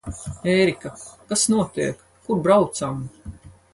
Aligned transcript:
Ērika, 0.53 0.91
kas 1.33 1.43
notiek? 1.55 2.01
Kur 2.29 2.41
braucam? 2.49 3.05